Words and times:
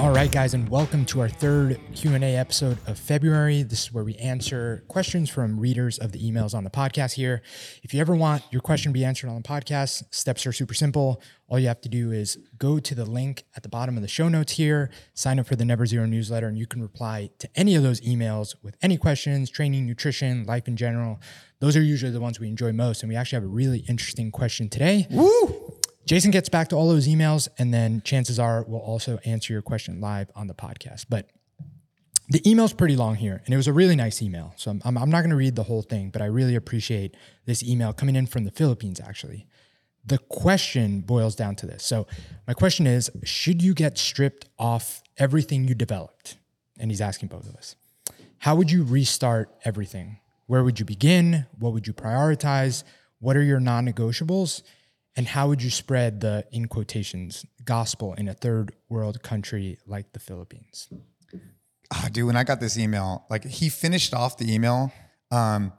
All 0.00 0.12
right, 0.12 0.32
guys, 0.32 0.54
and 0.54 0.66
welcome 0.70 1.04
to 1.04 1.20
our 1.20 1.28
third 1.28 1.78
Q&A 1.94 2.34
episode 2.34 2.78
of 2.86 2.98
February. 2.98 3.62
This 3.62 3.82
is 3.82 3.92
where 3.92 4.02
we 4.02 4.14
answer 4.14 4.82
questions 4.88 5.28
from 5.28 5.60
readers 5.60 5.98
of 5.98 6.12
the 6.12 6.18
emails 6.18 6.54
on 6.54 6.64
the 6.64 6.70
podcast 6.70 7.12
here. 7.12 7.42
If 7.82 7.92
you 7.92 8.00
ever 8.00 8.16
want 8.16 8.42
your 8.50 8.62
question 8.62 8.92
to 8.92 8.94
be 8.94 9.04
answered 9.04 9.28
on 9.28 9.36
the 9.36 9.46
podcast, 9.46 10.04
steps 10.10 10.46
are 10.46 10.52
super 10.52 10.72
simple. 10.72 11.20
All 11.48 11.58
you 11.58 11.68
have 11.68 11.82
to 11.82 11.90
do 11.90 12.12
is 12.12 12.38
go 12.56 12.78
to 12.78 12.94
the 12.94 13.04
link 13.04 13.44
at 13.54 13.62
the 13.62 13.68
bottom 13.68 13.96
of 13.96 14.00
the 14.00 14.08
show 14.08 14.30
notes 14.30 14.52
here, 14.52 14.90
sign 15.12 15.38
up 15.38 15.46
for 15.46 15.54
the 15.54 15.66
Never 15.66 15.84
Zero 15.84 16.06
newsletter, 16.06 16.48
and 16.48 16.56
you 16.56 16.66
can 16.66 16.80
reply 16.80 17.28
to 17.38 17.50
any 17.54 17.74
of 17.74 17.82
those 17.82 18.00
emails 18.00 18.54
with 18.62 18.78
any 18.80 18.96
questions, 18.96 19.50
training, 19.50 19.84
nutrition, 19.84 20.46
life 20.46 20.66
in 20.66 20.78
general. 20.78 21.20
Those 21.58 21.76
are 21.76 21.82
usually 21.82 22.10
the 22.10 22.22
ones 22.22 22.40
we 22.40 22.48
enjoy 22.48 22.72
most. 22.72 23.02
And 23.02 23.10
we 23.10 23.16
actually 23.16 23.36
have 23.36 23.44
a 23.44 23.48
really 23.48 23.80
interesting 23.80 24.30
question 24.30 24.70
today. 24.70 25.06
Woo! 25.10 25.79
Jason 26.06 26.30
gets 26.30 26.48
back 26.48 26.68
to 26.68 26.76
all 26.76 26.88
those 26.88 27.06
emails, 27.06 27.48
and 27.58 27.72
then 27.72 28.02
chances 28.02 28.38
are 28.38 28.64
we'll 28.66 28.80
also 28.80 29.18
answer 29.24 29.52
your 29.52 29.62
question 29.62 30.00
live 30.00 30.30
on 30.34 30.46
the 30.46 30.54
podcast. 30.54 31.06
But 31.08 31.30
the 32.28 32.48
email's 32.48 32.72
pretty 32.72 32.96
long 32.96 33.16
here, 33.16 33.42
and 33.44 33.52
it 33.52 33.56
was 33.56 33.66
a 33.66 33.72
really 33.72 33.96
nice 33.96 34.22
email. 34.22 34.54
So 34.56 34.70
I'm, 34.70 34.96
I'm 34.96 35.10
not 35.10 35.20
going 35.20 35.30
to 35.30 35.36
read 35.36 35.56
the 35.56 35.64
whole 35.64 35.82
thing, 35.82 36.10
but 36.10 36.22
I 36.22 36.26
really 36.26 36.54
appreciate 36.54 37.16
this 37.44 37.62
email 37.62 37.92
coming 37.92 38.16
in 38.16 38.26
from 38.26 38.44
the 38.44 38.52
Philippines, 38.52 39.00
actually. 39.00 39.46
The 40.06 40.18
question 40.18 41.00
boils 41.00 41.34
down 41.34 41.56
to 41.56 41.66
this. 41.66 41.84
So, 41.84 42.06
my 42.46 42.54
question 42.54 42.86
is 42.86 43.10
Should 43.24 43.62
you 43.62 43.74
get 43.74 43.98
stripped 43.98 44.48
off 44.58 45.02
everything 45.18 45.68
you 45.68 45.74
developed? 45.74 46.38
And 46.78 46.90
he's 46.90 47.02
asking 47.02 47.28
both 47.28 47.46
of 47.46 47.54
us. 47.56 47.76
How 48.38 48.54
would 48.54 48.70
you 48.70 48.84
restart 48.84 49.50
everything? 49.64 50.18
Where 50.46 50.64
would 50.64 50.78
you 50.78 50.86
begin? 50.86 51.46
What 51.58 51.74
would 51.74 51.86
you 51.86 51.92
prioritize? 51.92 52.84
What 53.18 53.36
are 53.36 53.42
your 53.42 53.60
non 53.60 53.86
negotiables? 53.86 54.62
And 55.16 55.26
how 55.26 55.48
would 55.48 55.62
you 55.62 55.70
spread 55.70 56.20
the, 56.20 56.46
in 56.52 56.66
quotations, 56.66 57.44
gospel 57.64 58.14
in 58.14 58.28
a 58.28 58.34
third 58.34 58.72
world 58.88 59.22
country 59.22 59.78
like 59.86 60.12
the 60.12 60.20
Philippines? 60.20 60.88
Ah, 61.92 62.08
dude, 62.12 62.26
when 62.26 62.36
I 62.36 62.44
got 62.44 62.60
this 62.60 62.78
email, 62.78 63.26
like 63.28 63.44
he 63.44 63.68
finished 63.68 64.14
off 64.14 64.38
the 64.38 64.52
email. 64.52 64.92
Um, 65.30 65.72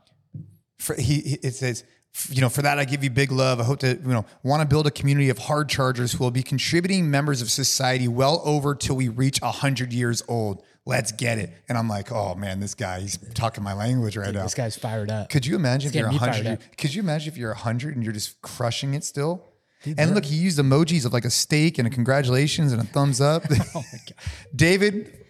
for, 0.80 0.96
he, 0.96 1.22
he 1.22 1.34
it 1.42 1.56
says, 1.56 1.86
you 2.30 2.42
know, 2.42 2.50
for 2.50 2.62
that 2.62 2.78
I 2.78 2.86
give 2.86 3.04
you 3.04 3.10
big 3.10 3.32
love. 3.32 3.62
I 3.62 3.64
hope 3.64 3.80
to, 3.80 3.94
you 3.94 4.08
know, 4.08 4.26
want 4.44 4.62
to 4.62 4.68
build 4.68 4.86
a 4.86 4.92
community 4.92 5.30
of 5.30 5.38
hard 5.38 5.70
chargers 5.70 6.12
who 6.12 6.24
will 6.24 6.32
be 6.32 6.44
contributing 6.44 7.10
members 7.10 7.42
of 7.42 7.50
society 7.50 8.08
well 8.08 8.42
over 8.44 8.76
till 8.76 8.98
we 8.98 9.08
reach 9.08 9.40
hundred 9.40 9.94
years 9.94 10.22
old. 10.28 10.64
Let's 10.86 11.12
get 11.12 11.38
it. 11.38 11.52
And 11.70 11.78
I'm 11.78 11.88
like, 11.88 12.12
oh 12.12 12.34
man, 12.36 12.60
this 12.60 12.74
guy, 12.74 13.02
he's 13.02 13.18
talking 13.34 13.64
my 13.64 13.74
language 13.74 14.18
right 14.18 14.26
Dude, 14.26 14.36
now. 14.36 14.44
This 14.44 14.56
guy's 14.56 14.76
fired 14.76 15.12
up. 15.12 15.30
Could 15.30 15.46
you 15.46 15.56
imagine 15.56 15.90
if 15.90 15.96
you're 15.96 16.10
getting 16.10 16.16
me 16.16 16.20
fired 16.20 16.46
hundred? 16.46 16.78
Could 16.78 16.94
you 16.96 17.02
imagine 17.02 17.32
if 17.32 17.38
you're 17.38 17.54
hundred 17.54 17.96
and 17.96 18.04
you're 18.04 18.14
just 18.14 18.42
crushing 18.42 18.94
it 18.94 19.04
still? 19.04 19.48
and 19.86 20.14
look, 20.14 20.26
he 20.26 20.36
used 20.36 20.60
emojis 20.60 21.06
of 21.06 21.14
like 21.14 21.26
a 21.26 21.30
steak 21.30 21.78
and 21.78 21.88
a 21.88 21.92
congratulations 21.92 22.72
and 22.72 22.82
a 22.82 22.86
thumbs 22.86 23.20
up. 23.20 23.44
oh 23.52 23.56
my 23.76 23.82
God. 24.08 24.16
David, 24.56 25.26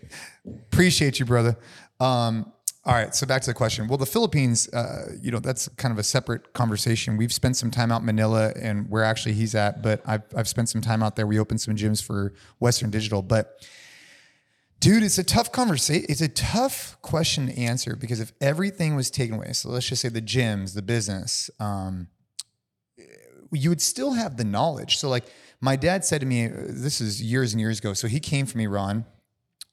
appreciate 0.45 1.19
you, 1.19 1.25
brother. 1.25 1.57
Um, 1.99 2.51
all 2.83 2.95
right, 2.95 3.13
so 3.13 3.27
back 3.27 3.43
to 3.43 3.49
the 3.49 3.53
question. 3.53 3.87
Well, 3.87 3.99
the 3.99 4.07
Philippines, 4.07 4.67
uh, 4.73 5.13
you 5.21 5.29
know, 5.29 5.39
that's 5.39 5.67
kind 5.69 5.91
of 5.91 5.99
a 5.99 6.03
separate 6.03 6.53
conversation. 6.53 7.15
We've 7.15 7.31
spent 7.31 7.55
some 7.55 7.69
time 7.69 7.91
out 7.91 7.99
in 8.01 8.07
Manila 8.07 8.53
and 8.59 8.89
where 8.89 9.03
actually 9.03 9.33
he's 9.33 9.53
at, 9.53 9.83
but 9.83 10.01
I've, 10.05 10.23
I've 10.35 10.47
spent 10.47 10.67
some 10.67 10.81
time 10.81 11.03
out 11.03 11.15
there. 11.15 11.27
We 11.27 11.37
opened 11.37 11.61
some 11.61 11.75
gyms 11.75 12.03
for 12.03 12.33
Western 12.57 12.89
Digital, 12.89 13.21
but 13.21 13.63
dude, 14.81 15.03
it's 15.03 15.19
a 15.19 15.23
tough 15.23 15.51
conversation. 15.51 16.05
It's 16.09 16.21
a 16.21 16.27
tough 16.27 16.97
question 17.01 17.47
to 17.47 17.57
answer 17.57 17.95
because 17.95 18.19
if 18.19 18.33
everything 18.41 18.95
was 18.95 19.09
taken 19.09 19.35
away, 19.35 19.53
so 19.53 19.69
let's 19.69 19.87
just 19.87 20.01
say 20.01 20.09
the 20.09 20.21
gyms, 20.21 20.73
the 20.73 20.81
business, 20.81 21.49
um, 21.59 22.07
you 23.53 23.69
would 23.69 23.81
still 23.81 24.13
have 24.13 24.37
the 24.37 24.43
knowledge. 24.43 24.97
So, 24.97 25.07
like, 25.07 25.25
my 25.61 25.75
dad 25.75 26.03
said 26.03 26.21
to 26.21 26.27
me, 26.27 26.47
this 26.47 26.99
is 26.99 27.21
years 27.21 27.53
and 27.53 27.61
years 27.61 27.79
ago. 27.79 27.93
So, 27.93 28.07
he 28.07 28.19
came 28.19 28.45
from 28.45 28.61
Iran. 28.61 29.05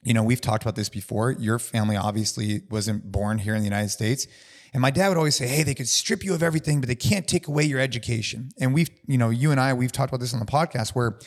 You 0.03 0.14
know, 0.14 0.23
we've 0.23 0.41
talked 0.41 0.62
about 0.62 0.77
this 0.77 0.89
before. 0.89 1.33
Your 1.33 1.59
family 1.59 1.97
obviously 1.97 2.63
wasn't 2.70 3.11
born 3.11 3.39
here 3.39 3.55
in 3.55 3.61
the 3.61 3.67
United 3.67 3.89
States. 3.89 4.27
And 4.74 4.83
my 4.83 4.91
dad 4.91 5.08
would 5.08 5.17
always 5.17 5.36
say, 5.36 5.47
hey, 5.47 5.63
they 5.63 5.74
could 5.74 5.89
strip 5.89 6.23
you 6.23 6.35
of 6.35 6.42
everything, 6.42 6.80
but 6.80 6.89
they 6.89 6.95
can't 6.95 7.27
take 7.27 7.48
away 7.48 7.64
your 7.64 7.80
education. 7.80 8.51
And 8.61 8.74
we've, 8.74 8.91
you 9.07 9.17
know, 9.17 9.30
you 9.30 9.51
and 9.51 9.58
I, 9.58 9.73
we've 9.73 9.92
talked 9.92 10.11
about 10.11 10.20
this 10.20 10.35
on 10.35 10.41
the 10.41 10.47
podcast 10.47 10.91
where 10.91 11.18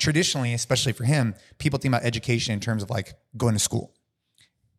traditionally, 0.00 0.54
especially 0.54 0.92
for 0.92 1.04
him, 1.04 1.34
people 1.58 1.78
think 1.78 1.94
about 1.94 2.04
education 2.04 2.52
in 2.52 2.58
terms 2.58 2.82
of 2.82 2.90
like 2.90 3.14
going 3.36 3.54
to 3.54 3.60
school, 3.60 3.92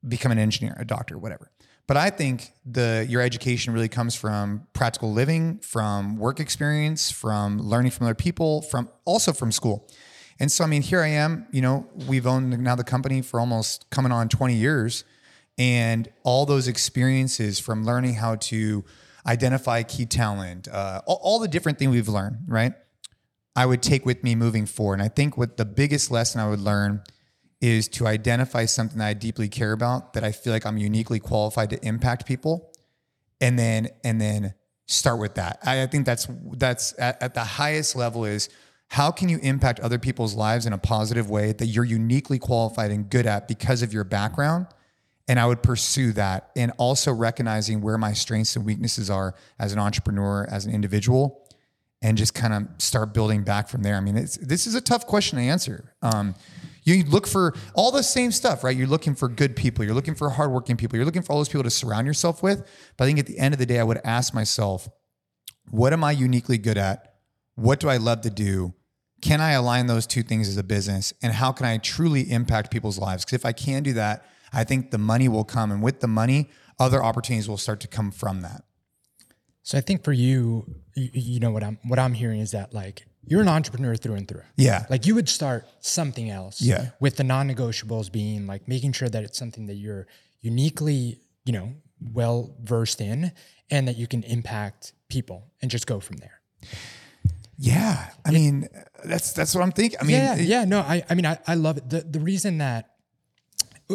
become 0.05 0.31
an 0.31 0.39
engineer, 0.39 0.75
a 0.77 0.83
doctor, 0.83 1.17
whatever. 1.17 1.51
But 1.87 1.97
I 1.97 2.09
think 2.09 2.51
the 2.65 3.05
your 3.07 3.21
education 3.21 3.73
really 3.73 3.89
comes 3.89 4.15
from 4.15 4.67
practical 4.73 5.11
living, 5.13 5.59
from 5.59 6.17
work 6.17 6.39
experience, 6.39 7.11
from 7.11 7.59
learning 7.59 7.91
from 7.91 8.05
other 8.05 8.15
people, 8.15 8.61
from 8.63 8.89
also 9.05 9.31
from 9.33 9.51
school. 9.51 9.87
And 10.39 10.51
so 10.51 10.63
I 10.63 10.67
mean, 10.67 10.81
here 10.81 11.01
I 11.01 11.07
am, 11.07 11.47
you 11.51 11.61
know, 11.61 11.87
we've 12.07 12.25
owned 12.25 12.57
now 12.59 12.75
the 12.75 12.83
company 12.83 13.21
for 13.21 13.39
almost 13.39 13.89
coming 13.89 14.11
on 14.11 14.27
20 14.27 14.55
years 14.55 15.03
and 15.57 16.09
all 16.23 16.45
those 16.45 16.67
experiences 16.67 17.59
from 17.59 17.83
learning 17.83 18.15
how 18.15 18.35
to 18.35 18.83
identify 19.27 19.83
key 19.83 20.05
talent, 20.05 20.67
uh, 20.67 21.01
all, 21.05 21.19
all 21.21 21.39
the 21.39 21.47
different 21.47 21.77
things 21.77 21.91
we've 21.91 22.07
learned, 22.07 22.37
right? 22.47 22.73
I 23.55 23.65
would 23.65 23.81
take 23.81 24.05
with 24.05 24.23
me 24.23 24.35
moving 24.35 24.65
forward. 24.65 24.95
And 24.95 25.03
I 25.03 25.09
think 25.09 25.37
what 25.37 25.57
the 25.57 25.65
biggest 25.65 26.09
lesson 26.09 26.39
I 26.39 26.49
would 26.49 26.59
learn 26.59 27.03
is 27.59 27.87
to 27.87 28.07
identify 28.07 28.65
something 28.65 28.97
that 28.97 29.07
I 29.07 29.13
deeply 29.13 29.47
care 29.47 29.71
about 29.71 30.13
that 30.13 30.23
I 30.23 30.31
feel 30.31 30.51
like 30.51 30.65
I'm 30.65 30.77
uniquely 30.77 31.19
qualified 31.19 31.69
to 31.71 31.85
impact 31.85 32.25
people 32.25 32.71
and 33.39 33.57
then 33.57 33.89
and 34.03 34.19
then 34.19 34.53
start 34.87 35.19
with 35.19 35.35
that. 35.35 35.59
I, 35.63 35.83
I 35.83 35.87
think 35.87 36.05
that's 36.05 36.27
that's 36.53 36.93
at, 36.97 37.21
at 37.21 37.33
the 37.33 37.43
highest 37.43 37.95
level 37.95 38.25
is 38.25 38.49
how 38.89 39.11
can 39.11 39.29
you 39.29 39.39
impact 39.41 39.79
other 39.79 39.99
people's 39.99 40.33
lives 40.33 40.65
in 40.65 40.73
a 40.73 40.77
positive 40.77 41.29
way 41.29 41.53
that 41.53 41.67
you're 41.67 41.85
uniquely 41.85 42.39
qualified 42.39 42.91
and 42.91 43.09
good 43.09 43.25
at 43.25 43.47
because 43.47 43.81
of 43.83 43.93
your 43.93 44.03
background 44.03 44.67
and 45.27 45.39
I 45.39 45.45
would 45.45 45.63
pursue 45.63 46.11
that 46.13 46.51
and 46.55 46.73
also 46.77 47.13
recognizing 47.13 47.79
where 47.81 47.97
my 47.97 48.11
strengths 48.11 48.55
and 48.55 48.65
weaknesses 48.65 49.09
are 49.09 49.35
as 49.59 49.71
an 49.71 49.79
entrepreneur 49.79 50.47
as 50.49 50.65
an 50.65 50.73
individual 50.73 51.40
and 52.01 52.17
just 52.17 52.33
kind 52.33 52.53
of 52.53 52.67
start 52.81 53.13
building 53.13 53.43
back 53.43 53.69
from 53.69 53.83
there. 53.83 53.95
I 53.95 53.99
mean, 53.99 54.15
this 54.15 54.67
is 54.67 54.75
a 54.75 54.81
tough 54.81 55.05
question 55.05 55.37
to 55.37 55.43
answer. 55.45 55.93
Um, 56.01 56.35
you 56.83 57.03
look 57.03 57.27
for 57.27 57.53
all 57.75 57.91
the 57.91 58.01
same 58.01 58.31
stuff, 58.31 58.63
right? 58.63 58.75
You're 58.75 58.87
looking 58.87 59.13
for 59.13 59.29
good 59.29 59.55
people. 59.55 59.85
You're 59.85 59.93
looking 59.93 60.15
for 60.15 60.29
hardworking 60.31 60.77
people. 60.77 60.97
You're 60.97 61.05
looking 61.05 61.21
for 61.21 61.33
all 61.33 61.39
those 61.39 61.49
people 61.49 61.63
to 61.63 61.69
surround 61.69 62.07
yourself 62.07 62.41
with. 62.41 62.67
But 62.97 63.03
I 63.03 63.07
think 63.07 63.19
at 63.19 63.27
the 63.27 63.37
end 63.37 63.53
of 63.53 63.59
the 63.59 63.67
day, 63.67 63.79
I 63.79 63.83
would 63.83 63.99
ask 64.03 64.33
myself, 64.33 64.89
what 65.69 65.93
am 65.93 66.03
I 66.03 66.11
uniquely 66.11 66.57
good 66.57 66.77
at? 66.77 67.13
What 67.55 67.79
do 67.79 67.87
I 67.87 67.97
love 67.97 68.21
to 68.21 68.31
do? 68.31 68.73
Can 69.21 69.39
I 69.39 69.51
align 69.51 69.85
those 69.85 70.07
two 70.07 70.23
things 70.23 70.49
as 70.49 70.57
a 70.57 70.63
business? 70.63 71.13
And 71.21 71.33
how 71.33 71.51
can 71.51 71.67
I 71.67 71.77
truly 71.77 72.31
impact 72.31 72.71
people's 72.71 72.97
lives? 72.97 73.23
Because 73.23 73.35
if 73.35 73.45
I 73.45 73.51
can 73.51 73.83
do 73.83 73.93
that, 73.93 74.25
I 74.51 74.63
think 74.63 74.89
the 74.89 74.97
money 74.97 75.27
will 75.27 75.43
come. 75.43 75.71
And 75.71 75.83
with 75.83 75.99
the 75.99 76.07
money, 76.07 76.49
other 76.79 77.03
opportunities 77.03 77.47
will 77.47 77.57
start 77.57 77.79
to 77.81 77.87
come 77.87 78.09
from 78.09 78.41
that. 78.41 78.63
So 79.63 79.77
I 79.77 79.81
think 79.81 80.03
for 80.03 80.11
you, 80.13 80.65
you, 80.95 81.09
you 81.13 81.39
know 81.39 81.51
what 81.51 81.63
I'm 81.63 81.77
what 81.83 81.99
I'm 81.99 82.13
hearing 82.13 82.39
is 82.39 82.51
that 82.51 82.73
like 82.73 83.05
you're 83.25 83.41
an 83.41 83.47
entrepreneur 83.47 83.95
through 83.95 84.15
and 84.15 84.27
through. 84.27 84.41
Yeah. 84.57 84.85
Like 84.89 85.05
you 85.05 85.13
would 85.15 85.29
start 85.29 85.65
something 85.79 86.29
else. 86.31 86.61
Yeah. 86.61 86.89
With 86.99 87.17
the 87.17 87.23
non-negotiables 87.23 88.11
being 88.11 88.47
like 88.47 88.67
making 88.67 88.93
sure 88.93 89.09
that 89.09 89.23
it's 89.23 89.37
something 89.37 89.67
that 89.67 89.75
you're 89.75 90.07
uniquely, 90.41 91.21
you 91.45 91.53
know, 91.53 91.73
well 92.01 92.55
versed 92.63 92.99
in 92.99 93.31
and 93.69 93.87
that 93.87 93.95
you 93.97 94.07
can 94.07 94.23
impact 94.23 94.93
people 95.07 95.51
and 95.61 95.69
just 95.69 95.85
go 95.85 95.99
from 95.99 96.17
there. 96.17 96.41
Yeah. 97.57 98.09
I 98.25 98.31
mean, 98.31 98.67
that's 99.05 99.33
that's 99.33 99.53
what 99.53 99.61
I'm 99.61 99.71
thinking. 99.71 99.99
I 100.01 100.03
mean, 100.03 100.15
yeah, 100.15 100.35
it- 100.35 100.41
yeah, 100.45 100.65
no, 100.65 100.79
I, 100.79 101.03
I 101.09 101.13
mean, 101.13 101.27
I, 101.27 101.37
I 101.45 101.53
love 101.53 101.77
it. 101.77 101.89
The, 101.89 102.01
the 102.01 102.19
reason 102.19 102.57
that 102.57 102.89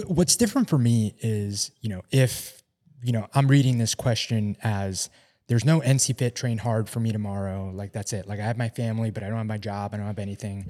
what's 0.07 0.37
different 0.37 0.69
for 0.69 0.79
me 0.79 1.17
is, 1.21 1.73
you 1.81 1.89
know, 1.89 2.03
if, 2.13 2.63
you 3.03 3.13
know, 3.13 3.27
I'm 3.35 3.49
reading 3.49 3.79
this 3.79 3.95
question 3.95 4.57
as 4.63 5.11
there's 5.49 5.65
no 5.65 5.81
NCFIT 5.81 6.35
train 6.35 6.59
hard 6.59 6.89
for 6.89 7.01
me 7.01 7.13
tomorrow. 7.13 7.71
Like 7.73 7.93
that's 7.93 8.13
it. 8.13 8.27
Like 8.27 8.41
I 8.41 8.43
have 8.43 8.59
my 8.59 8.69
family, 8.69 9.11
but 9.11 9.23
I 9.23 9.29
don't 9.29 9.39
have 9.39 9.47
my 9.47 9.59
job. 9.59 9.95
I 9.95 9.99
don't 9.99 10.07
have 10.07 10.19
anything. 10.19 10.67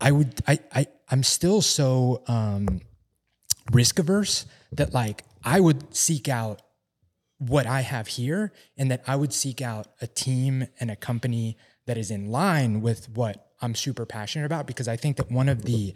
I 0.00 0.12
would, 0.12 0.40
I, 0.46 0.58
I, 0.72 0.86
I'm 1.10 1.22
still 1.22 1.62
so 1.62 2.22
um, 2.26 2.80
risk 3.72 3.98
averse 3.98 4.46
that 4.72 4.92
like 4.92 5.24
I 5.44 5.60
would 5.60 5.94
seek 5.94 6.28
out 6.28 6.62
what 7.38 7.66
I 7.66 7.80
have 7.80 8.06
here 8.06 8.52
and 8.76 8.90
that 8.90 9.02
I 9.06 9.16
would 9.16 9.32
seek 9.32 9.60
out 9.60 9.88
a 10.00 10.06
team 10.06 10.66
and 10.80 10.90
a 10.90 10.96
company 10.96 11.56
that 11.86 11.98
is 11.98 12.10
in 12.10 12.30
line 12.30 12.80
with 12.80 13.08
what 13.10 13.50
I'm 13.60 13.74
super 13.74 14.06
passionate 14.06 14.46
about 14.46 14.66
because 14.66 14.88
I 14.88 14.96
think 14.96 15.16
that 15.16 15.30
one 15.30 15.48
of 15.48 15.62
the 15.62 15.94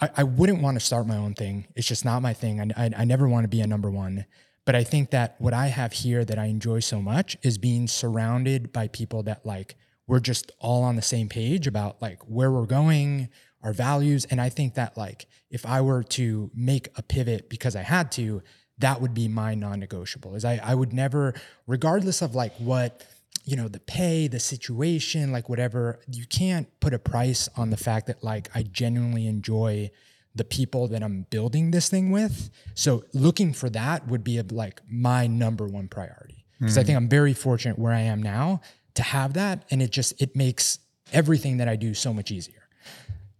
I, 0.00 0.10
I 0.18 0.24
wouldn't 0.24 0.62
want 0.62 0.78
to 0.78 0.84
start 0.84 1.06
my 1.06 1.16
own 1.16 1.34
thing. 1.34 1.66
It's 1.76 1.86
just 1.86 2.04
not 2.04 2.22
my 2.22 2.32
thing. 2.32 2.60
I, 2.60 2.84
I, 2.84 2.90
I 2.98 3.04
never 3.04 3.28
want 3.28 3.44
to 3.44 3.48
be 3.48 3.60
a 3.60 3.66
number 3.66 3.90
one. 3.90 4.26
But 4.64 4.76
I 4.76 4.84
think 4.84 5.10
that 5.10 5.36
what 5.38 5.54
I 5.54 5.66
have 5.68 5.92
here 5.92 6.24
that 6.24 6.38
I 6.38 6.46
enjoy 6.46 6.80
so 6.80 7.00
much 7.00 7.36
is 7.42 7.58
being 7.58 7.88
surrounded 7.88 8.72
by 8.72 8.88
people 8.88 9.22
that 9.24 9.44
like 9.44 9.76
we're 10.06 10.20
just 10.20 10.52
all 10.60 10.84
on 10.84 10.96
the 10.96 11.02
same 11.02 11.28
page 11.28 11.66
about 11.66 12.00
like 12.00 12.22
where 12.22 12.50
we're 12.50 12.66
going, 12.66 13.28
our 13.62 13.72
values. 13.72 14.24
And 14.26 14.40
I 14.40 14.48
think 14.48 14.74
that 14.74 14.96
like 14.96 15.26
if 15.50 15.66
I 15.66 15.80
were 15.80 16.02
to 16.04 16.50
make 16.54 16.88
a 16.96 17.02
pivot 17.02 17.48
because 17.48 17.74
I 17.74 17.82
had 17.82 18.12
to, 18.12 18.42
that 18.78 19.00
would 19.00 19.14
be 19.14 19.28
my 19.28 19.54
non-negotiable. 19.54 20.34
Is 20.34 20.44
I, 20.44 20.60
I 20.62 20.74
would 20.74 20.92
never, 20.92 21.34
regardless 21.66 22.22
of 22.22 22.34
like 22.34 22.54
what 22.56 23.04
you 23.44 23.56
know 23.56 23.66
the 23.66 23.80
pay 23.80 24.28
the 24.28 24.38
situation 24.38 25.32
like 25.32 25.48
whatever 25.48 25.98
you 26.06 26.24
can't 26.26 26.68
put 26.78 26.94
a 26.94 26.98
price 26.98 27.48
on 27.56 27.70
the 27.70 27.76
fact 27.76 28.06
that 28.06 28.22
like 28.22 28.48
i 28.54 28.62
genuinely 28.62 29.26
enjoy 29.26 29.90
the 30.34 30.44
people 30.44 30.88
that 30.88 31.02
I'm 31.02 31.26
building 31.30 31.70
this 31.70 31.88
thing 31.88 32.10
with. 32.10 32.50
So 32.74 33.04
looking 33.12 33.52
for 33.52 33.68
that 33.70 34.08
would 34.08 34.24
be 34.24 34.40
like 34.40 34.80
my 34.88 35.26
number 35.26 35.66
one 35.66 35.88
priority 35.88 36.42
because 36.58 36.78
I 36.78 36.84
think 36.84 36.96
I'm 36.96 37.08
very 37.08 37.34
fortunate 37.34 37.76
where 37.78 37.92
I 37.92 38.02
am 38.02 38.22
now 38.22 38.60
to 38.94 39.02
have 39.02 39.34
that, 39.34 39.64
and 39.70 39.82
it 39.82 39.90
just 39.90 40.20
it 40.22 40.36
makes 40.36 40.78
everything 41.12 41.56
that 41.56 41.68
I 41.68 41.76
do 41.76 41.92
so 41.92 42.12
much 42.12 42.30
easier. 42.30 42.68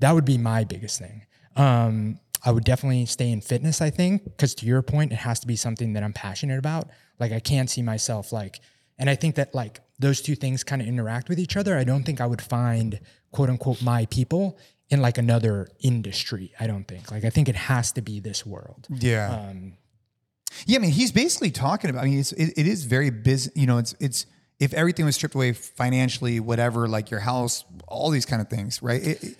That 0.00 0.12
would 0.12 0.24
be 0.24 0.38
my 0.38 0.64
biggest 0.64 0.98
thing. 0.98 1.26
Um, 1.54 2.18
I 2.44 2.50
would 2.50 2.64
definitely 2.64 3.06
stay 3.06 3.30
in 3.30 3.40
fitness. 3.40 3.80
I 3.80 3.90
think 3.90 4.24
because 4.24 4.54
to 4.56 4.66
your 4.66 4.82
point, 4.82 5.12
it 5.12 5.16
has 5.16 5.38
to 5.40 5.46
be 5.46 5.54
something 5.54 5.92
that 5.92 6.02
I'm 6.02 6.12
passionate 6.12 6.58
about. 6.58 6.88
Like 7.20 7.30
I 7.30 7.38
can't 7.38 7.70
see 7.70 7.82
myself 7.82 8.32
like, 8.32 8.60
and 8.98 9.08
I 9.08 9.14
think 9.14 9.36
that 9.36 9.54
like 9.54 9.80
those 9.98 10.20
two 10.22 10.34
things 10.34 10.64
kind 10.64 10.82
of 10.82 10.88
interact 10.88 11.28
with 11.28 11.38
each 11.38 11.56
other. 11.56 11.76
I 11.78 11.84
don't 11.84 12.04
think 12.04 12.20
I 12.20 12.26
would 12.26 12.42
find 12.42 12.98
quote 13.30 13.48
unquote 13.50 13.82
my 13.82 14.06
people 14.06 14.58
in 14.90 15.00
like 15.00 15.16
another 15.18 15.68
industry. 15.80 16.52
I 16.60 16.66
don't 16.66 16.86
think. 16.86 17.10
Like 17.10 17.24
I 17.24 17.30
think 17.30 17.48
it 17.48 17.56
has 17.56 17.92
to 17.92 18.02
be 18.02 18.20
this 18.20 18.44
world. 18.44 18.86
Yeah. 18.90 19.48
Um, 19.50 19.74
Yeah, 20.66 20.78
I 20.78 20.80
mean, 20.82 20.90
he's 20.90 21.12
basically 21.12 21.50
talking 21.50 21.88
about. 21.90 22.02
I 22.04 22.08
mean, 22.08 22.18
it's 22.20 22.32
it, 22.32 22.52
it 22.56 22.66
is 22.66 22.84
very 22.84 23.10
busy. 23.10 23.50
You 23.54 23.66
know, 23.66 23.78
it's 23.78 23.94
it's 24.00 24.26
if 24.60 24.74
everything 24.74 25.04
was 25.06 25.14
stripped 25.16 25.34
away 25.34 25.52
financially, 25.52 26.38
whatever, 26.40 26.86
like 26.88 27.10
your 27.10 27.20
house, 27.20 27.64
all 27.88 28.10
these 28.10 28.26
kind 28.26 28.40
of 28.42 28.48
things, 28.48 28.82
right? 28.82 29.02
It, 29.02 29.22
it- 29.24 29.36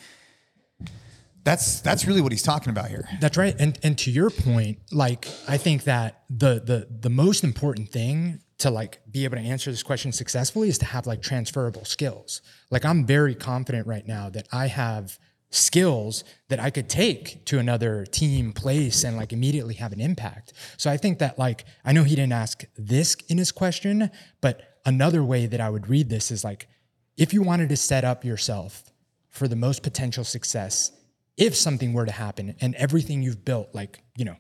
that's 1.45 1.81
that's 1.81 2.07
really 2.07 2.21
what 2.21 2.33
he's 2.33 2.43
talking 2.43 2.71
about 2.71 2.89
here. 2.89 3.09
That's 3.21 3.37
right. 3.37 3.55
And 3.59 3.79
and 3.83 3.99
to 3.99 4.11
your 4.11 4.31
point, 4.31 4.79
like 4.93 5.29
I 5.49 5.57
think 5.57 5.85
that 5.85 6.23
the 6.31 6.61
the 6.65 6.89
the 6.91 7.11
most 7.11 7.45
important 7.45 7.91
thing 7.91 8.41
to 8.59 8.71
like 8.71 9.01
be 9.11 9.25
able 9.25 9.37
to 9.37 9.43
answer 9.43 9.71
this 9.71 9.83
question 9.83 10.13
successfully 10.13 10.69
is 10.69 10.79
to 10.79 10.85
have 10.85 11.07
like 11.07 11.21
transferable 11.21 11.85
skills. 11.85 12.43
Like 12.71 12.85
I'm 12.85 13.05
very 13.05 13.35
confident 13.35 13.89
right 13.89 14.07
now 14.07 14.31
that 14.31 14.47
I 14.53 14.69
have 14.69 15.19
skills 15.51 16.23
that 16.49 16.61
I 16.61 16.71
could 16.71 16.89
take 16.89 17.45
to 17.47 17.59
another 17.59 18.07
team 18.07 18.53
place 18.53 19.05
and 19.05 19.17
like 19.17 19.33
immediately 19.33 19.75
have 19.75 19.93
an 19.93 20.01
impact. 20.01 20.53
So 20.77 20.91
I 20.91 20.97
think 20.97 21.19
that 21.19 21.39
like 21.39 21.65
I 21.85 21.93
know 21.93 22.05
he 22.05 22.15
didn't 22.15 22.33
ask 22.33 22.65
this 22.77 23.17
in 23.29 23.39
his 23.39 23.51
question, 23.51 24.11
but 24.41 24.79
another 24.87 25.25
way 25.25 25.47
that 25.47 25.61
I 25.61 25.69
would 25.69 25.89
read 25.89 26.09
this 26.09 26.31
is 26.31 26.45
like 26.45 26.69
if 27.17 27.35
you 27.35 27.43
wanted 27.43 27.69
to 27.69 27.77
set 27.77 28.05
up 28.05 28.25
yourself 28.25 28.85
for 29.29 29.49
the 29.49 29.57
most 29.57 29.83
potential 29.83 30.25
success 30.25 30.93
if 31.37 31.57
something 31.57 31.93
were 31.93 32.07
to 32.07 32.13
happen 32.13 32.55
and 32.61 32.75
everything 32.77 33.23
you've 33.23 33.45
built 33.45 33.69
like 33.75 34.03
you 34.17 34.25
know 34.25 34.37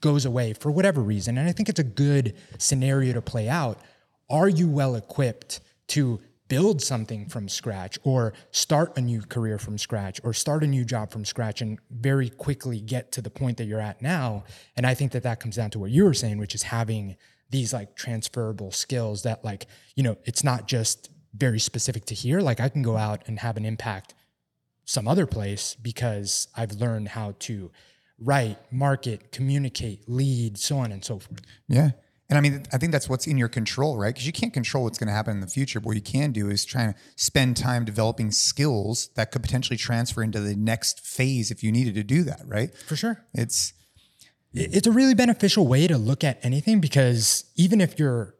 goes 0.00 0.26
away 0.26 0.52
for 0.52 0.70
whatever 0.70 1.00
reason 1.00 1.38
and 1.38 1.48
i 1.48 1.52
think 1.52 1.68
it's 1.68 1.80
a 1.80 1.84
good 1.84 2.36
scenario 2.58 3.12
to 3.12 3.22
play 3.22 3.48
out 3.48 3.78
are 4.28 4.48
you 4.48 4.68
well 4.68 4.94
equipped 4.94 5.60
to 5.88 6.20
build 6.48 6.82
something 6.82 7.26
from 7.26 7.48
scratch 7.48 7.98
or 8.04 8.32
start 8.50 8.96
a 8.98 9.00
new 9.00 9.20
career 9.22 9.58
from 9.58 9.78
scratch 9.78 10.20
or 10.24 10.32
start 10.32 10.62
a 10.62 10.66
new 10.66 10.84
job 10.84 11.10
from 11.10 11.24
scratch 11.24 11.62
and 11.62 11.78
very 11.90 12.28
quickly 12.28 12.80
get 12.80 13.10
to 13.12 13.22
the 13.22 13.30
point 13.30 13.56
that 13.56 13.64
you're 13.64 13.80
at 13.80 14.00
now? 14.02 14.44
And 14.76 14.86
i 14.86 14.94
think 14.94 15.12
that 15.12 15.22
that 15.22 15.40
comes 15.40 15.56
down 15.56 15.70
to 15.70 15.78
what 15.78 15.90
you 15.90 16.04
were 16.04 16.14
saying 16.14 16.38
which 16.38 16.54
is 16.54 16.64
having 16.64 17.16
these 17.50 17.72
like 17.72 17.94
transferable 17.96 18.70
skills 18.70 19.22
that 19.22 19.44
like 19.44 19.66
you 19.96 20.02
know 20.02 20.16
it's 20.24 20.44
not 20.44 20.68
just 20.68 21.10
very 21.34 21.58
specific 21.58 22.04
to 22.06 22.14
here. 22.14 22.40
Like 22.40 22.60
i 22.60 22.68
can 22.68 22.82
go 22.82 22.96
out 22.96 23.22
and 23.26 23.38
have 23.38 23.56
an 23.56 23.64
impact 23.64 24.14
some 24.84 25.08
other 25.08 25.26
place 25.26 25.76
because 25.80 26.48
I've 26.56 26.72
learned 26.72 27.08
how 27.08 27.34
to 27.40 27.70
write, 28.18 28.58
market, 28.72 29.32
communicate, 29.32 30.08
lead, 30.08 30.58
so 30.58 30.78
on 30.78 30.92
and 30.92 31.04
so 31.04 31.18
forth. 31.18 31.40
Yeah. 31.68 31.90
And 32.30 32.38
I 32.38 32.40
mean, 32.40 32.64
I 32.72 32.78
think 32.78 32.90
that's 32.90 33.08
what's 33.08 33.26
in 33.26 33.36
your 33.36 33.48
control, 33.48 33.98
right? 33.98 34.14
Because 34.14 34.26
you 34.26 34.32
can't 34.32 34.52
control 34.52 34.84
what's 34.84 34.98
going 34.98 35.08
to 35.08 35.12
happen 35.12 35.34
in 35.34 35.40
the 35.40 35.46
future. 35.46 35.78
But 35.78 35.88
what 35.88 35.96
you 35.96 36.02
can 36.02 36.32
do 36.32 36.48
is 36.48 36.64
try 36.64 36.86
to 36.86 36.94
spend 37.16 37.56
time 37.56 37.84
developing 37.84 38.30
skills 38.30 39.10
that 39.14 39.30
could 39.30 39.42
potentially 39.42 39.76
transfer 39.76 40.22
into 40.22 40.40
the 40.40 40.56
next 40.56 41.00
phase 41.00 41.50
if 41.50 41.62
you 41.62 41.70
needed 41.70 41.94
to 41.96 42.02
do 42.02 42.22
that, 42.22 42.40
right? 42.46 42.74
For 42.74 42.96
sure. 42.96 43.24
It's 43.34 43.74
It's 44.54 44.86
a 44.86 44.92
really 44.92 45.14
beneficial 45.14 45.66
way 45.66 45.86
to 45.86 45.98
look 45.98 46.24
at 46.24 46.42
anything 46.42 46.80
because 46.80 47.44
even 47.56 47.80
if 47.80 47.98
you're 47.98 48.36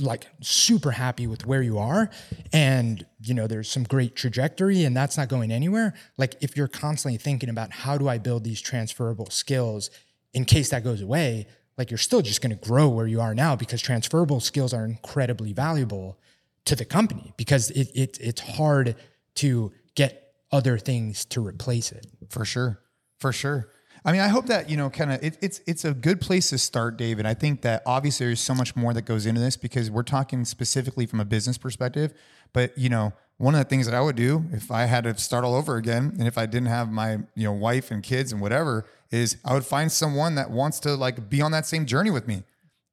like 0.00 0.26
super 0.40 0.90
happy 0.90 1.26
with 1.26 1.46
where 1.46 1.62
you 1.62 1.78
are 1.78 2.10
and 2.52 3.04
you 3.22 3.34
know 3.34 3.46
there's 3.46 3.70
some 3.70 3.84
great 3.84 4.14
trajectory 4.16 4.84
and 4.84 4.96
that's 4.96 5.16
not 5.16 5.28
going 5.28 5.50
anywhere 5.50 5.94
like 6.16 6.34
if 6.40 6.56
you're 6.56 6.68
constantly 6.68 7.18
thinking 7.18 7.48
about 7.48 7.70
how 7.70 7.98
do 7.98 8.08
I 8.08 8.18
build 8.18 8.44
these 8.44 8.60
transferable 8.60 9.30
skills 9.30 9.90
in 10.32 10.44
case 10.44 10.70
that 10.70 10.84
goes 10.84 11.02
away 11.02 11.46
like 11.76 11.90
you're 11.90 11.98
still 11.98 12.22
just 12.22 12.40
going 12.40 12.56
to 12.56 12.68
grow 12.68 12.88
where 12.88 13.06
you 13.06 13.20
are 13.20 13.34
now 13.34 13.56
because 13.56 13.80
transferable 13.80 14.40
skills 14.40 14.72
are 14.72 14.84
incredibly 14.84 15.52
valuable 15.52 16.18
to 16.64 16.76
the 16.76 16.84
company 16.84 17.32
because 17.36 17.70
it, 17.70 17.90
it 17.94 18.18
it's 18.20 18.40
hard 18.40 18.96
to 19.34 19.72
get 19.94 20.34
other 20.52 20.78
things 20.78 21.24
to 21.26 21.40
replace 21.46 21.92
it 21.92 22.06
For 22.28 22.44
sure. 22.44 22.80
For 23.18 23.32
sure. 23.32 23.68
I 24.08 24.12
mean, 24.12 24.22
I 24.22 24.28
hope 24.28 24.46
that, 24.46 24.70
you 24.70 24.78
know, 24.78 24.88
kind 24.88 25.12
of 25.12 25.22
it, 25.22 25.36
it's 25.42 25.60
it's 25.66 25.84
a 25.84 25.92
good 25.92 26.18
place 26.18 26.48
to 26.48 26.56
start, 26.56 26.96
David. 26.96 27.26
I 27.26 27.34
think 27.34 27.60
that 27.60 27.82
obviously 27.84 28.24
there's 28.24 28.40
so 28.40 28.54
much 28.54 28.74
more 28.74 28.94
that 28.94 29.02
goes 29.02 29.26
into 29.26 29.38
this 29.38 29.54
because 29.54 29.90
we're 29.90 30.02
talking 30.02 30.46
specifically 30.46 31.04
from 31.04 31.20
a 31.20 31.26
business 31.26 31.58
perspective. 31.58 32.14
But, 32.54 32.78
you 32.78 32.88
know, 32.88 33.12
one 33.36 33.54
of 33.54 33.58
the 33.58 33.66
things 33.66 33.84
that 33.84 33.94
I 33.94 34.00
would 34.00 34.16
do 34.16 34.46
if 34.50 34.70
I 34.70 34.86
had 34.86 35.04
to 35.04 35.14
start 35.18 35.44
all 35.44 35.54
over 35.54 35.76
again 35.76 36.14
and 36.18 36.26
if 36.26 36.38
I 36.38 36.46
didn't 36.46 36.68
have 36.68 36.90
my, 36.90 37.18
you 37.34 37.44
know, 37.44 37.52
wife 37.52 37.90
and 37.90 38.02
kids 38.02 38.32
and 38.32 38.40
whatever, 38.40 38.86
is 39.10 39.36
I 39.44 39.52
would 39.52 39.66
find 39.66 39.92
someone 39.92 40.36
that 40.36 40.50
wants 40.50 40.80
to 40.80 40.94
like 40.94 41.28
be 41.28 41.42
on 41.42 41.52
that 41.52 41.66
same 41.66 41.84
journey 41.84 42.10
with 42.10 42.26
me. 42.26 42.44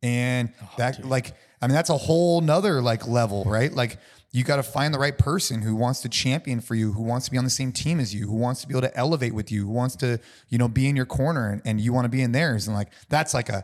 And 0.06 0.54
oh, 0.62 0.70
that 0.78 1.04
like, 1.06 1.34
I 1.62 1.68
mean, 1.68 1.74
that's 1.76 1.90
a 1.90 1.98
whole 1.98 2.42
nother 2.42 2.82
like 2.82 3.08
level, 3.08 3.44
right? 3.46 3.72
Like 3.74 3.98
you 4.32 4.44
got 4.44 4.58
to 4.58 4.64
find 4.64 4.94
the 4.94 5.00
right 5.00 5.18
person 5.18 5.62
who 5.62 5.76
wants 5.76 6.02
to 6.02 6.10
champion 6.10 6.60
for 6.60 6.76
you, 6.76 6.92
who 6.92 7.02
wants 7.04 7.26
to 7.26 7.32
be 7.32 7.38
on 7.38 7.44
the 7.44 7.50
same 7.50 7.72
team 7.72 8.00
as 8.00 8.14
you, 8.14 8.28
who 8.28 8.36
wants 8.36 8.62
to 8.62 8.68
be 8.68 8.74
able 8.74 8.82
to 8.82 8.96
elevate 8.98 9.34
with 9.34 9.52
you, 9.52 9.66
who 9.66 9.72
wants 9.72 9.96
to, 9.98 10.20
you 10.50 10.58
know, 10.58 10.68
be 10.68 10.88
in 10.88 10.96
your 10.96 11.06
corner 11.06 11.50
and, 11.52 11.62
and 11.66 11.80
you 11.82 11.92
want 11.94 12.06
to 12.06 12.10
be 12.10 12.22
in 12.22 12.32
theirs. 12.34 12.68
And 12.68 12.76
like, 12.76 12.90
that's 13.10 13.34
like 13.34 13.50
a, 13.50 13.64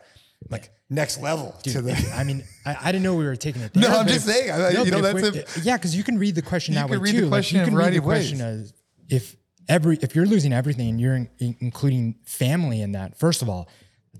like 0.49 0.71
next 0.89 1.21
level 1.21 1.55
to 1.63 1.81
the, 1.81 2.13
I 2.15 2.23
mean, 2.23 2.43
I, 2.65 2.75
I 2.83 2.91
didn't 2.91 3.03
know 3.03 3.15
we 3.15 3.25
were 3.25 3.35
taking 3.35 3.61
it. 3.61 3.73
There, 3.73 3.83
No, 3.89 3.99
I'm 3.99 4.07
just 4.07 4.27
if- 4.27 4.33
saying, 4.35 4.49
I- 4.51 4.69
you 4.83 4.91
know, 4.91 5.01
but 5.01 5.15
if 5.17 5.21
that's 5.23 5.35
we're- 5.35 5.45
eh, 5.57 5.61
yeah, 5.63 5.77
because 5.77 5.95
you 5.95 6.03
can 6.03 6.17
read 6.17 6.35
the 6.35 6.41
question 6.41 6.73
You 6.73 6.79
that 6.79 6.87
can 6.89 6.99
way 6.99 7.03
read 7.03 7.15
the 7.15 7.21
too. 7.21 7.27
question 7.29 7.57
like, 7.59 7.67
in 7.67 7.73
you 7.73 7.77
a 7.79 7.83
can 7.83 7.93
read 7.93 7.93
variety 7.93 7.97
the 7.97 8.01
of 8.03 8.07
ways. 8.07 8.29
question 8.29 8.41
as 8.41 8.73
if 9.09 9.35
every 9.69 9.97
if 10.01 10.15
you're 10.15 10.25
losing 10.25 10.53
everything 10.53 10.89
and 10.89 10.99
you're 11.01 11.15
in- 11.15 11.55
including 11.59 12.15
family 12.25 12.81
in 12.81 12.93
that. 12.93 13.19
First 13.19 13.41
of 13.41 13.49
all, 13.49 13.67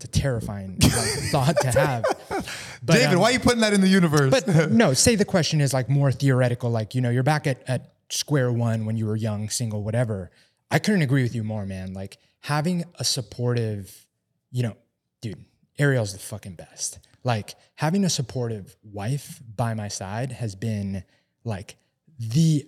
it's 0.04 0.18
a 0.18 0.22
terrifying 0.22 0.78
like, 0.82 0.92
thought 1.32 1.56
to 1.62 1.72
have. 1.72 2.06
But, 2.84 2.94
David, 2.94 3.14
um, 3.14 3.20
why 3.20 3.30
are 3.30 3.34
you 3.34 3.40
putting 3.40 3.60
that 3.60 3.74
in 3.74 3.82
the 3.82 3.88
universe? 3.88 4.32
but 4.32 4.72
no, 4.72 4.94
say 4.94 5.16
the 5.16 5.26
question 5.26 5.62
is 5.62 5.72
like 5.72 5.88
more 5.88 6.12
theoretical, 6.12 6.72
like, 6.72 6.96
you 6.96 7.02
know, 7.02 7.12
you're 7.12 7.22
back 7.22 7.46
at, 7.46 7.62
at 7.68 7.94
square 8.10 8.52
one 8.52 8.86
when 8.86 8.98
you 8.98 9.06
were 9.06 9.16
young, 9.16 9.50
single, 9.50 9.84
whatever. 9.84 10.32
I 10.72 10.80
couldn't 10.80 11.04
agree 11.04 11.22
with 11.22 11.36
you 11.36 11.44
more, 11.44 11.68
man. 11.68 11.94
Like 11.94 12.18
having 12.40 12.86
a 12.96 13.04
supportive, 13.04 14.08
you 14.50 14.64
know, 14.64 14.78
dude, 15.22 15.46
Ariel's 15.78 16.14
the 16.14 16.20
fucking 16.20 16.56
best. 16.56 16.98
Like 17.24 17.54
having 17.76 18.04
a 18.04 18.10
supportive 18.10 18.76
wife 18.84 19.40
by 19.56 19.76
my 19.76 19.90
side 19.90 20.32
has 20.32 20.56
been 20.56 21.04
like 21.44 21.76
the 22.18 22.68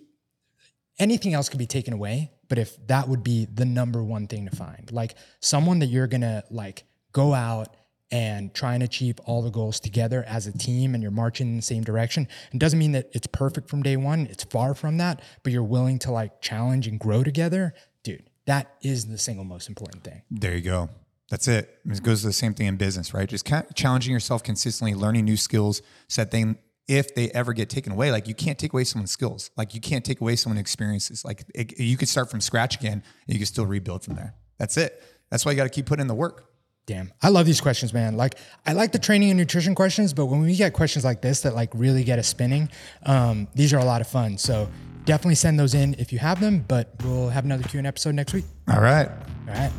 anything 0.99 1.33
else 1.33 1.49
could 1.49 1.57
be 1.57 1.65
taken 1.65 1.95
away, 1.95 2.31
but 2.49 2.59
if 2.59 2.77
that 2.85 3.07
would 3.09 3.23
be 3.23 3.45
the 3.45 3.65
number 3.65 4.03
one 4.03 4.27
thing 4.27 4.47
to 4.47 4.55
find, 4.55 4.91
like 4.91 5.15
someone 5.39 5.79
that 5.79 5.87
you're 5.87 6.05
gonna 6.05 6.43
like 6.51 6.83
go 7.13 7.33
out 7.33 7.75
and 8.11 8.53
try 8.53 8.75
and 8.75 8.83
achieve 8.83 9.19
all 9.25 9.41
the 9.41 9.49
goals 9.49 9.79
together 9.79 10.23
as 10.27 10.45
a 10.45 10.55
team 10.55 10.93
and 10.93 11.01
you're 11.01 11.11
marching 11.11 11.47
in 11.47 11.55
the 11.55 11.63
same 11.63 11.83
direction. 11.83 12.27
It 12.51 12.59
doesn't 12.59 12.77
mean 12.77 12.91
that 12.91 13.09
it's 13.13 13.25
perfect 13.25 13.69
from 13.69 13.81
day 13.81 13.97
one. 13.97 14.27
It's 14.29 14.43
far 14.43 14.75
from 14.75 14.97
that, 14.97 15.21
but 15.41 15.51
you're 15.51 15.63
willing 15.63 15.97
to 15.99 16.11
like 16.11 16.39
challenge 16.39 16.85
and 16.85 16.99
grow 16.99 17.23
together. 17.23 17.73
Dude, 18.03 18.29
that 18.45 18.75
is 18.83 19.07
the 19.07 19.17
single 19.17 19.45
most 19.45 19.67
important 19.67 20.03
thing. 20.03 20.21
There 20.29 20.55
you 20.55 20.61
go. 20.61 20.89
That's 21.31 21.47
it. 21.47 21.79
It 21.89 22.03
goes 22.03 22.21
to 22.21 22.27
the 22.27 22.33
same 22.33 22.53
thing 22.53 22.67
in 22.67 22.77
business, 22.77 23.15
right? 23.15 23.27
Just 23.27 23.51
challenging 23.73 24.13
yourself 24.13 24.43
consistently, 24.43 24.93
learning 24.93 25.25
new 25.25 25.37
skills, 25.37 25.81
that 26.15 26.29
they, 26.29 26.53
if 26.87 27.15
they 27.15 27.31
ever 27.31 27.53
get 27.53 27.71
taken 27.71 27.91
away, 27.91 28.11
like 28.11 28.27
you 28.27 28.35
can't 28.35 28.59
take 28.59 28.73
away 28.73 28.83
someone's 28.83 29.09
skills, 29.09 29.49
like 29.57 29.73
you 29.73 29.81
can't 29.81 30.05
take 30.05 30.21
away 30.21 30.35
someone's 30.35 30.61
experiences. 30.61 31.25
Like 31.25 31.45
it, 31.55 31.79
you 31.79 31.97
could 31.97 32.09
start 32.09 32.29
from 32.29 32.41
scratch 32.41 32.75
again, 32.75 33.01
and 33.27 33.33
you 33.33 33.39
can 33.39 33.47
still 33.47 33.65
rebuild 33.65 34.03
from 34.03 34.15
there. 34.15 34.35
That's 34.59 34.77
it. 34.77 35.01
That's 35.31 35.45
why 35.45 35.53
you 35.53 35.57
got 35.57 35.63
to 35.63 35.69
keep 35.69 35.87
putting 35.87 36.01
in 36.01 36.07
the 36.07 36.13
work. 36.13 36.45
Damn. 36.85 37.13
I 37.21 37.29
love 37.29 37.45
these 37.45 37.61
questions, 37.61 37.93
man. 37.93 38.17
Like 38.17 38.35
I 38.65 38.73
like 38.73 38.91
the 38.91 38.99
training 38.99 39.29
and 39.29 39.39
nutrition 39.39 39.73
questions, 39.73 40.13
but 40.13 40.25
when 40.25 40.41
we 40.41 40.55
get 40.55 40.73
questions 40.73 41.05
like 41.05 41.21
this 41.21 41.41
that 41.41 41.55
like 41.55 41.69
really 41.73 42.03
get 42.03 42.19
us 42.19 42.27
spinning, 42.27 42.69
um, 43.05 43.47
these 43.55 43.73
are 43.73 43.79
a 43.79 43.85
lot 43.85 44.01
of 44.01 44.07
fun. 44.07 44.37
So 44.37 44.69
definitely 45.05 45.35
send 45.35 45.57
those 45.57 45.73
in 45.73 45.95
if 45.97 46.11
you 46.11 46.19
have 46.19 46.41
them, 46.41 46.65
but 46.67 46.89
we'll 47.03 47.29
have 47.29 47.45
another 47.45 47.63
Q&A 47.63 47.83
episode 47.85 48.15
next 48.15 48.33
week. 48.33 48.45
All 48.69 48.81
right. 48.81 49.07
All 49.47 49.53
right. 49.53 49.71